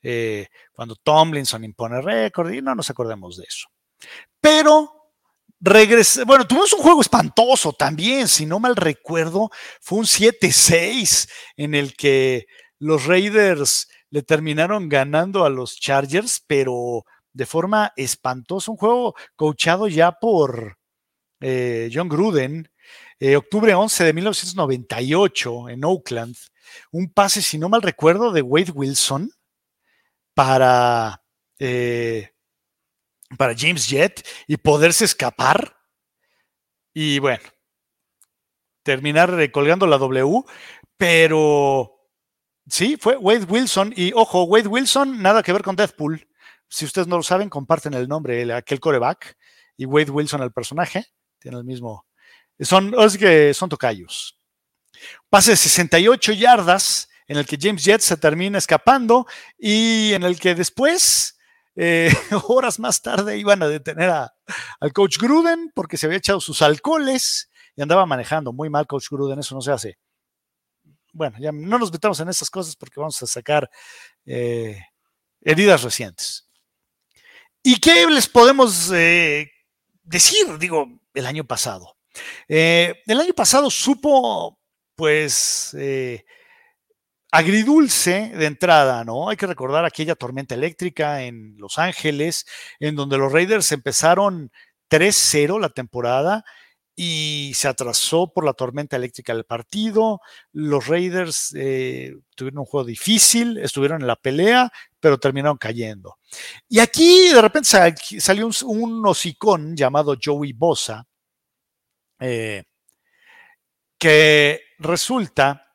eh, 0.00 0.46
cuando 0.72 0.94
Tomlinson 0.94 1.64
impone 1.64 2.00
récord 2.00 2.52
y 2.52 2.62
no 2.62 2.76
nos 2.76 2.88
acordemos 2.88 3.36
de 3.36 3.46
eso. 3.48 3.66
Pero 4.40 4.92
regresé, 5.58 6.22
bueno, 6.22 6.46
tuvimos 6.46 6.72
un 6.72 6.78
juego 6.78 7.00
espantoso 7.00 7.72
también, 7.72 8.28
si 8.28 8.46
no 8.46 8.60
mal 8.60 8.76
recuerdo, 8.76 9.50
fue 9.80 9.98
un 9.98 10.04
7-6 10.04 11.28
en 11.56 11.74
el 11.74 11.96
que 11.96 12.46
los 12.78 13.06
Raiders 13.06 13.88
le 14.10 14.22
terminaron 14.22 14.88
ganando 14.88 15.44
a 15.44 15.50
los 15.50 15.80
Chargers, 15.80 16.44
pero 16.46 17.02
de 17.32 17.44
forma 17.44 17.92
espantosa, 17.96 18.70
un 18.70 18.76
juego 18.76 19.16
coachado 19.34 19.88
ya 19.88 20.12
por 20.12 20.77
eh, 21.40 21.90
John 21.92 22.08
Gruden, 22.08 22.70
eh, 23.20 23.36
octubre 23.36 23.74
11 23.74 24.04
de 24.04 24.12
1998 24.12 25.68
en 25.70 25.84
Oakland, 25.84 26.36
un 26.92 27.12
pase, 27.12 27.42
si 27.42 27.58
no 27.58 27.68
mal 27.68 27.82
recuerdo, 27.82 28.32
de 28.32 28.42
Wade 28.42 28.72
Wilson 28.72 29.30
para... 30.34 31.22
Eh, 31.58 32.30
para 33.36 33.54
James 33.54 33.86
Jett 33.86 34.26
y 34.46 34.56
poderse 34.56 35.04
escapar. 35.04 35.76
Y 36.94 37.18
bueno, 37.18 37.44
terminar 38.82 39.50
colgando 39.52 39.86
la 39.86 39.98
W, 39.98 40.44
pero 40.96 42.00
sí, 42.66 42.96
fue 42.98 43.16
Wade 43.16 43.44
Wilson. 43.44 43.92
Y 43.94 44.12
ojo, 44.14 44.44
Wade 44.44 44.68
Wilson, 44.68 45.20
nada 45.20 45.42
que 45.42 45.52
ver 45.52 45.62
con 45.62 45.76
Deathpool. 45.76 46.26
Si 46.68 46.84
ustedes 46.84 47.06
no 47.06 47.16
lo 47.16 47.22
saben, 47.22 47.50
comparten 47.50 47.94
el 47.94 48.08
nombre, 48.08 48.52
aquel 48.52 48.80
coreback, 48.80 49.36
y 49.76 49.84
Wade 49.84 50.10
Wilson, 50.10 50.42
el 50.42 50.52
personaje, 50.52 51.06
tiene 51.38 51.58
el 51.58 51.64
mismo. 51.64 52.06
Son, 52.60 52.94
es 52.98 53.16
que 53.16 53.54
son 53.54 53.68
tocayos. 53.68 54.38
Pase 55.28 55.52
de 55.52 55.56
68 55.56 56.32
yardas, 56.32 57.08
en 57.28 57.36
el 57.36 57.46
que 57.46 57.58
James 57.60 57.84
Jett 57.84 58.00
se 58.00 58.16
termina 58.16 58.58
escapando 58.58 59.26
y 59.58 60.12
en 60.14 60.22
el 60.22 60.40
que 60.40 60.54
después 60.54 61.38
eh, 61.76 62.10
horas 62.48 62.78
más 62.78 63.00
tarde 63.02 63.38
iban 63.38 63.62
a 63.62 63.68
detener 63.68 64.10
al 64.10 64.92
coach 64.92 65.18
Gruden 65.18 65.70
porque 65.74 65.96
se 65.96 66.06
había 66.06 66.18
echado 66.18 66.40
sus 66.40 66.62
alcoholes 66.62 67.50
y 67.76 67.82
andaba 67.82 68.06
manejando 68.06 68.52
muy 68.52 68.70
mal 68.70 68.86
coach 68.86 69.08
Gruden, 69.10 69.38
eso 69.38 69.54
no 69.54 69.60
se 69.60 69.72
hace. 69.72 69.98
Bueno, 71.12 71.36
ya 71.38 71.52
no 71.52 71.78
nos 71.78 71.92
metamos 71.92 72.18
en 72.20 72.28
estas 72.28 72.50
cosas 72.50 72.74
porque 72.76 72.98
vamos 72.98 73.22
a 73.22 73.26
sacar 73.26 73.70
eh, 74.24 74.80
heridas 75.40 75.82
recientes. 75.82 76.48
¿Y 77.62 77.78
qué 77.80 78.06
les 78.06 78.28
podemos 78.28 78.90
eh, 78.92 79.50
decir? 80.02 80.58
Digo, 80.58 80.97
el 81.18 81.26
año 81.26 81.44
pasado. 81.44 81.96
el 82.48 83.20
año 83.20 83.34
pasado 83.34 83.70
supo, 83.70 84.58
pues, 84.96 85.74
agridulce 87.30 88.30
de 88.34 88.46
entrada, 88.46 89.04
¿no? 89.04 89.28
Hay 89.28 89.36
que 89.36 89.46
recordar 89.46 89.84
aquella 89.84 90.14
tormenta 90.14 90.54
eléctrica 90.54 91.22
en 91.22 91.56
Los 91.58 91.78
Ángeles, 91.78 92.46
en 92.80 92.96
donde 92.96 93.18
los 93.18 93.32
Raiders 93.32 93.70
empezaron 93.72 94.50
3-0 94.90 95.60
la 95.60 95.68
temporada 95.68 96.44
y 96.96 97.52
se 97.54 97.68
atrasó 97.68 98.32
por 98.32 98.44
la 98.44 98.54
tormenta 98.54 98.96
eléctrica 98.96 99.34
del 99.34 99.44
partido. 99.44 100.20
Los 100.52 100.88
Raiders 100.88 101.54
eh, 101.56 102.16
tuvieron 102.34 102.60
un 102.60 102.64
juego 102.64 102.86
difícil, 102.86 103.58
estuvieron 103.58 104.00
en 104.00 104.08
la 104.08 104.16
pelea, 104.16 104.70
pero 104.98 105.18
terminaron 105.18 105.58
cayendo. 105.58 106.18
Y 106.68 106.80
aquí 106.80 107.28
de 107.28 107.40
repente 107.40 107.68
salió 108.18 108.46
un, 108.46 108.54
un 108.64 109.06
hocicón 109.06 109.76
llamado 109.76 110.16
Joey 110.20 110.52
Bosa, 110.54 111.04
eh, 112.20 112.64
que 113.98 114.60
resulta 114.78 115.66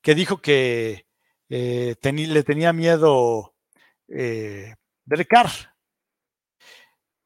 que 0.00 0.14
dijo 0.14 0.40
que 0.40 1.06
eh, 1.48 1.96
le 2.02 2.42
tenía 2.42 2.72
miedo 2.72 3.54
eh, 4.08 4.74
Derek 5.04 5.30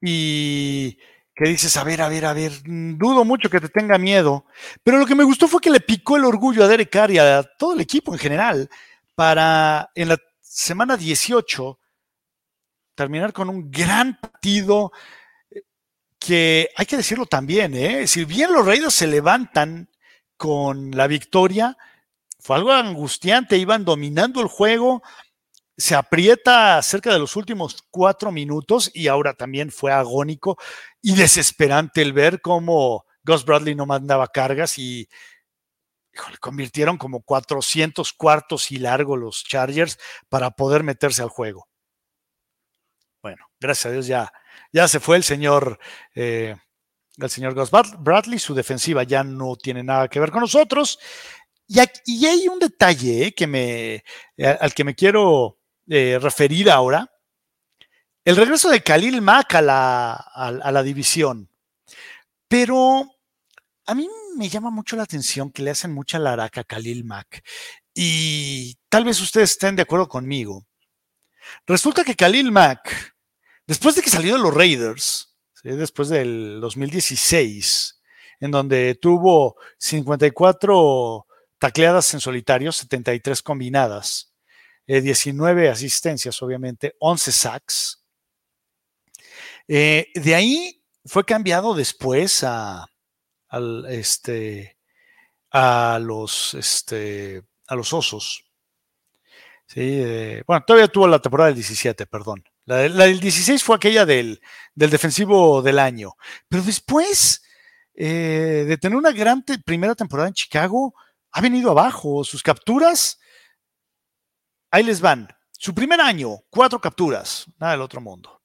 Y 0.01 0.99
que 1.35 1.51
dices, 1.51 1.77
a 1.77 1.85
ver, 1.85 2.01
a 2.01 2.09
ver, 2.09 2.25
a 2.25 2.33
ver, 2.33 2.53
dudo 2.65 3.25
mucho 3.25 3.51
que 3.51 3.61
te 3.61 3.69
tenga 3.69 3.99
miedo. 3.99 4.47
Pero 4.83 4.99
lo 4.99 5.07
que 5.07 5.15
me 5.15 5.25
gustó 5.25 5.49
fue 5.49 5.61
que 5.61 5.71
le 5.71 5.81
picó 5.81 6.17
el 6.17 6.25
orgullo 6.25 6.65
a 6.65 6.69
Derek 6.69 6.91
Carr 6.91 7.11
y 7.11 7.19
a 7.19 7.43
todo 7.59 7.75
el 7.75 7.81
equipo 7.81 8.13
en 8.13 8.19
general 8.19 8.71
para 9.15 9.91
en 9.95 10.09
la 10.09 10.19
semana 10.41 10.97
18 10.97 11.79
terminar 12.95 13.33
con 13.33 13.51
un 13.51 13.71
gran 13.71 14.19
partido 14.19 14.91
que 16.27 16.71
hay 16.77 16.87
que 16.87 16.97
decirlo 16.97 17.27
también, 17.27 17.75
¿eh? 17.75 18.09
si 18.09 18.25
bien 18.25 18.53
los 18.53 18.67
Raiders 18.67 18.95
se 18.95 19.07
levantan 19.07 19.89
con 20.37 20.91
la 20.91 21.07
victoria, 21.07 21.79
fue 22.41 22.57
algo 22.57 22.73
angustiante, 22.73 23.57
iban 23.59 23.85
dominando 23.85 24.41
el 24.41 24.49
juego, 24.49 25.03
se 25.77 25.95
aprieta 25.95 26.83
cerca 26.83 27.13
de 27.13 27.21
los 27.21 27.37
últimos 27.37 27.85
cuatro 27.91 28.33
minutos 28.33 28.91
y 28.93 29.07
ahora 29.07 29.35
también 29.35 29.71
fue 29.71 29.93
agónico 29.93 30.59
y 31.01 31.15
desesperante 31.15 32.03
el 32.03 32.13
ver 32.13 32.41
cómo 32.41 33.05
Gus 33.23 33.45
Bradley 33.45 33.77
no 33.77 33.87
mandaba 33.87 34.27
cargas 34.27 34.79
y 34.79 35.09
híjole, 36.13 36.39
convirtieron 36.39 36.99
como 36.99 37.23
400 37.23 38.13
cuartos 38.15 38.73
y 38.73 38.79
largo 38.79 39.17
los 39.17 39.45
Chargers 39.45 39.99
para 40.29 40.51
poder 40.51 40.83
meterse 40.83 41.23
al 41.23 41.29
juego. 41.29 41.69
Bueno, 43.23 43.47
gracias 43.61 43.87
a 43.87 43.91
Dios 43.91 44.07
ya, 44.09 44.33
ya 44.73 44.89
se 44.89 45.01
fue 45.01 45.17
el 45.17 45.25
señor, 45.25 45.79
eh, 46.15 46.57
el 47.17 47.31
señor 47.31 47.55
Gus 47.55 47.71
Bradley, 47.99 48.39
su 48.39 48.55
defensiva 48.55 49.03
ya 49.03 49.25
no 49.25 49.57
tiene 49.57 49.83
nada 49.83 50.09
que 50.09 50.21
ver 50.21 50.31
con 50.31 50.41
nosotros. 50.41 50.99
Y, 51.69 52.27
hay 52.27 52.49
un 52.49 52.59
detalle 52.59 53.27
eh, 53.27 53.35
que 53.35 53.47
me, 53.47 54.05
eh, 54.37 54.59
al 54.61 54.73
que 54.73 54.85
me 54.85 54.95
quiero 54.95 55.59
eh, 55.89 56.19
referir 56.21 56.71
ahora. 56.71 57.11
El 58.25 58.37
regreso 58.37 58.69
de 58.71 58.83
Khalil 58.83 59.23
Mack 59.23 59.55
a 59.57 59.63
la, 59.63 60.13
a 60.15 60.73
la 60.73 60.83
división. 60.83 61.49
Pero 62.49 63.05
a 63.87 63.95
mí 63.95 64.09
me 64.37 64.49
llama 64.49 64.71
mucho 64.71 64.97
la 64.97 65.05
atención 65.05 65.51
que 65.51 65.63
le 65.63 65.71
hacen 65.71 65.93
mucha 65.93 66.19
laraca 66.19 66.63
a 66.63 66.65
Khalil 66.65 67.05
Mack. 67.05 67.43
Y 67.95 68.77
tal 68.89 69.05
vez 69.05 69.21
ustedes 69.21 69.53
estén 69.53 69.77
de 69.77 69.83
acuerdo 69.83 70.09
conmigo. 70.09 70.67
Resulta 71.67 72.05
que 72.05 72.17
Khalil 72.17 72.51
Mack, 72.51 73.16
después 73.67 73.95
de 73.95 74.03
que 74.03 74.11
salió 74.11 74.35
de 74.35 74.43
los 74.43 74.55
Raiders, 74.55 75.37
después 75.63 76.09
del 76.09 76.61
2016, 76.61 78.01
en 78.41 78.51
donde 78.51 78.95
tuvo 78.95 79.57
54 79.79 81.27
tacleadas 81.59 82.13
en 82.15 82.21
solitario, 82.21 82.71
73 82.73 83.43
combinadas, 83.43 84.33
19 84.87 85.67
eh, 85.67 85.71
asistencias, 85.71 86.41
obviamente, 86.43 86.95
11 87.01 87.33
sacks. 87.33 88.05
Eh, 89.69 90.07
de 90.15 90.35
ahí 90.35 90.83
fue 91.05 91.25
cambiado 91.25 91.75
después 91.75 92.45
a, 92.45 92.87
este, 93.89 94.79
este, 96.55 97.43
los 97.71 97.93
osos. 97.93 98.45
Eh, 99.75 100.45
bueno, 100.47 100.65
todavía 100.65 100.87
tuvo 100.89 101.09
la 101.09 101.19
temporada 101.19 101.49
del 101.49 101.57
17, 101.57 102.07
perdón. 102.07 102.45
La, 102.67 102.79
del 102.79 103.21
16 103.21 103.63
fue 103.63 103.77
aquella 103.77 104.05
del, 104.05 104.41
del, 104.75 104.91
defensivo 104.91 105.63
del 105.63 105.79
año. 105.79 106.15
Pero 106.49 106.63
después 106.63 107.43
de 107.95 108.79
tener 108.81 108.97
una 108.97 109.13
gran 109.13 109.43
primera 109.65 109.95
temporada 109.95 110.29
en 110.29 110.35
Chicago, 110.35 110.95
ha 111.31 111.41
venido 111.41 111.71
abajo. 111.71 112.25
Sus 112.25 112.43
capturas, 112.43 113.19
ahí 114.71 114.83
les 114.83 115.01
van. 115.01 115.29
Su 115.53 115.75
primer 115.75 116.01
año, 116.01 116.39
cuatro 116.51 116.81
capturas, 116.81 117.47
nada 117.59 117.73
del 117.73 117.81
otro 117.81 118.01
mundo. 118.01 118.43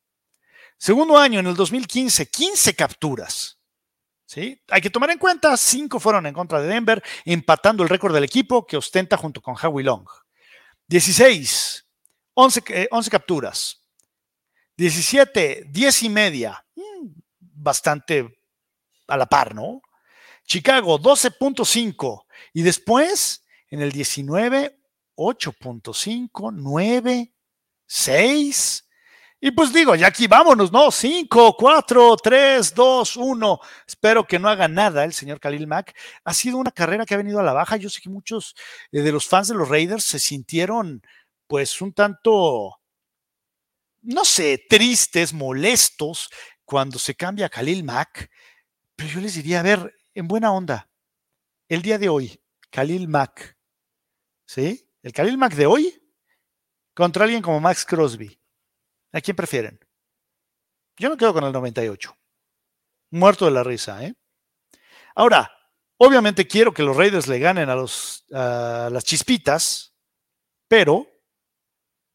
Segundo 0.77 1.17
año, 1.17 1.39
en 1.39 1.47
el 1.47 1.55
2015, 1.55 2.29
15 2.29 2.75
capturas. 2.75 3.59
¿Sí? 4.25 4.61
Hay 4.69 4.81
que 4.81 4.89
tomar 4.89 5.09
en 5.11 5.17
cuenta, 5.17 5.57
cinco 5.57 5.99
fueron 5.99 6.25
en 6.25 6.33
contra 6.33 6.61
de 6.61 6.67
Denver, 6.67 7.03
empatando 7.25 7.83
el 7.83 7.89
récord 7.89 8.13
del 8.13 8.23
equipo 8.23 8.65
que 8.65 8.77
ostenta 8.77 9.17
junto 9.17 9.41
con 9.41 9.55
Howie 9.61 9.83
Long. 9.83 10.07
16, 10.87 11.85
11, 12.33 12.87
11 12.89 13.09
capturas. 13.09 13.80
17, 14.81 15.65
10 15.69 16.03
y 16.03 16.09
media. 16.09 16.65
Mm, 16.75 17.09
bastante 17.39 18.41
a 19.07 19.15
la 19.15 19.27
par, 19.27 19.53
¿no? 19.53 19.83
Chicago, 20.43 20.97
12.5. 20.99 22.25
Y 22.53 22.63
después, 22.63 23.45
en 23.69 23.83
el 23.83 23.91
19, 23.91 24.75
8.5, 25.15 26.51
9, 26.51 27.31
6. 27.85 28.89
Y 29.39 29.51
pues 29.51 29.71
digo, 29.71 29.93
ya 29.93 30.07
aquí 30.07 30.25
vámonos, 30.25 30.71
¿no? 30.71 30.89
5, 30.89 31.55
4, 31.55 32.17
3, 32.17 32.73
2, 32.73 33.17
1. 33.17 33.59
Espero 33.87 34.25
que 34.25 34.39
no 34.39 34.49
haga 34.49 34.67
nada 34.67 35.03
el 35.03 35.13
señor 35.13 35.39
Khalil 35.39 35.67
Mack. 35.67 35.95
Ha 36.23 36.33
sido 36.33 36.57
una 36.57 36.71
carrera 36.71 37.05
que 37.05 37.13
ha 37.13 37.17
venido 37.17 37.39
a 37.39 37.43
la 37.43 37.53
baja. 37.53 37.77
Yo 37.77 37.87
sé 37.91 38.01
que 38.01 38.09
muchos 38.09 38.55
eh, 38.91 39.01
de 39.01 39.11
los 39.11 39.27
fans 39.27 39.47
de 39.47 39.53
los 39.53 39.69
Raiders 39.69 40.05
se 40.05 40.17
sintieron 40.17 41.03
pues 41.45 41.81
un 41.81 41.93
tanto, 41.93 42.80
no 44.01 44.25
sé, 44.25 44.65
tristes, 44.69 45.33
molestos 45.33 46.29
cuando 46.65 46.99
se 46.99 47.15
cambia 47.15 47.47
a 47.47 47.49
Khalil 47.49 47.83
Mack. 47.83 48.29
Pero 48.95 49.09
yo 49.09 49.21
les 49.21 49.35
diría, 49.35 49.59
a 49.59 49.63
ver, 49.63 49.95
en 50.13 50.27
buena 50.27 50.51
onda, 50.51 50.89
el 51.67 51.81
día 51.81 51.97
de 51.97 52.09
hoy, 52.09 52.43
Khalil 52.69 53.07
Mack, 53.07 53.57
¿sí? 54.45 54.89
El 55.01 55.13
Khalil 55.13 55.37
Mack 55.37 55.53
de 55.55 55.65
hoy 55.65 56.13
contra 56.93 57.23
alguien 57.23 57.41
como 57.41 57.59
Max 57.59 57.85
Crosby. 57.85 58.39
¿A 59.13 59.21
quién 59.21 59.35
prefieren? 59.35 59.79
Yo 60.97 61.09
me 61.09 61.17
quedo 61.17 61.33
con 61.33 61.43
el 61.43 61.51
98. 61.51 62.17
Muerto 63.11 63.45
de 63.45 63.51
la 63.51 63.63
risa, 63.63 64.03
¿eh? 64.05 64.13
Ahora, 65.15 65.51
obviamente 65.97 66.47
quiero 66.47 66.73
que 66.73 66.83
los 66.83 66.95
Raiders 66.95 67.27
le 67.27 67.39
ganen 67.39 67.69
a, 67.69 67.75
los, 67.75 68.25
a 68.31 68.89
las 68.91 69.03
chispitas, 69.03 69.93
pero 70.67 71.07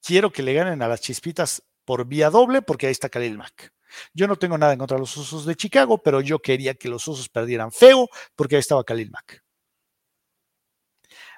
quiero 0.03 0.33
que 0.33 0.43
le 0.43 0.55
ganen 0.55 0.81
a 0.83 0.89
las 0.89 1.01
chispitas 1.01 1.63
por 1.87 2.07
vía 2.07 2.29
doble 2.29 2.61
porque 2.61 2.87
ahí 2.87 2.93
está 2.93 3.09
Khalil 3.09 3.39
Mack. 3.39 3.73
Yo 4.13 4.27
no 4.27 4.37
tengo 4.37 4.59
nada 4.59 4.75
en 4.75 4.79
contra 4.79 4.97
de 4.97 5.01
los 5.01 5.17
Osos 5.17 5.47
de 5.47 5.57
Chicago, 5.57 6.03
pero 6.03 6.21
yo 6.21 6.41
quería 6.41 6.75
que 6.75 6.89
los 6.89 7.09
Osos 7.09 7.31
perdieran 7.31 7.73
feo 7.73 8.09
porque 8.35 8.57
ahí 8.57 8.61
estaba 8.61 8.85
Khalil 8.85 9.11
Mack. 9.11 9.43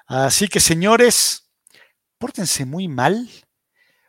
Así 0.07 0.47
que, 0.47 0.59
señores, 0.59 1.49
pórtense 2.17 2.65
muy 2.65 2.87
mal. 2.87 3.29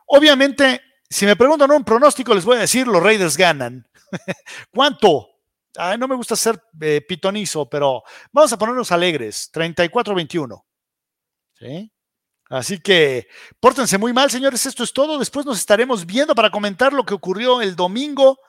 Obviamente, 0.06 0.80
si 1.08 1.26
me 1.26 1.36
preguntan 1.36 1.70
un 1.70 1.84
pronóstico, 1.84 2.34
les 2.34 2.44
voy 2.44 2.56
a 2.56 2.60
decir, 2.60 2.88
los 2.88 3.02
Raiders 3.02 3.36
ganan. 3.36 3.86
¿Cuánto? 4.74 5.28
no 5.98 6.08
me 6.08 6.16
gusta 6.16 6.34
ser 6.36 6.60
eh, 6.80 7.00
pitonizo, 7.06 7.68
pero 7.68 8.02
vamos 8.32 8.52
a 8.52 8.58
ponernos 8.58 8.90
alegres. 8.90 9.50
34-21. 9.52 10.64
¿Sí? 11.54 11.92
Así 12.50 12.80
que 12.80 13.28
pórtense 13.60 13.96
muy 13.96 14.12
mal, 14.12 14.28
señores. 14.28 14.66
Esto 14.66 14.82
es 14.82 14.92
todo. 14.92 15.18
Después 15.18 15.46
nos 15.46 15.58
estaremos 15.58 16.04
viendo 16.04 16.34
para 16.34 16.50
comentar 16.50 16.92
lo 16.92 17.06
que 17.06 17.14
ocurrió 17.14 17.62
el 17.62 17.76
domingo. 17.76 18.40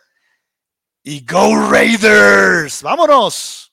Y 1.04 1.24
Go 1.24 1.70
Raiders. 1.70 2.82
Vámonos. 2.82 3.71